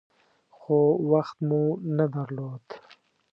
خو 0.57 0.77
وخت 1.11 1.37
مو 1.47 1.63
نه 1.97 2.05
درلود. 2.15 2.65